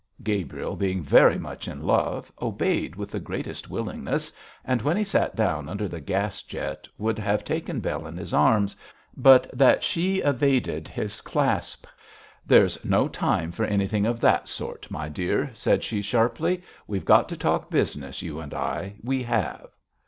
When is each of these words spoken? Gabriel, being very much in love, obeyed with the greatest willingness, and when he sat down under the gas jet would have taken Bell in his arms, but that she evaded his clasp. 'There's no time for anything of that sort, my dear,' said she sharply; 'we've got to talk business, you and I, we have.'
Gabriel, 0.23 0.75
being 0.75 1.03
very 1.03 1.37
much 1.37 1.67
in 1.67 1.83
love, 1.85 2.31
obeyed 2.41 2.95
with 2.95 3.11
the 3.11 3.19
greatest 3.19 3.69
willingness, 3.69 4.33
and 4.65 4.81
when 4.81 4.97
he 4.97 5.03
sat 5.03 5.35
down 5.35 5.69
under 5.69 5.87
the 5.87 6.01
gas 6.01 6.41
jet 6.41 6.87
would 6.97 7.19
have 7.19 7.43
taken 7.45 7.79
Bell 7.79 8.07
in 8.07 8.17
his 8.17 8.33
arms, 8.33 8.75
but 9.15 9.47
that 9.55 9.83
she 9.83 10.17
evaded 10.19 10.87
his 10.87 11.21
clasp. 11.21 11.85
'There's 12.47 12.83
no 12.83 13.07
time 13.07 13.51
for 13.51 13.63
anything 13.65 14.07
of 14.07 14.19
that 14.21 14.47
sort, 14.47 14.89
my 14.89 15.07
dear,' 15.07 15.51
said 15.53 15.83
she 15.83 16.01
sharply; 16.01 16.63
'we've 16.87 17.05
got 17.05 17.29
to 17.29 17.37
talk 17.37 17.69
business, 17.69 18.23
you 18.23 18.39
and 18.39 18.55
I, 18.55 18.95
we 19.03 19.21
have.' 19.21 19.69